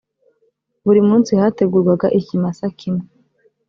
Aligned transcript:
buri 0.85 1.01
munsi 1.09 1.31
hategurwaga 1.41 2.07
ikimasa 2.19 2.65
kimwe 2.79 3.05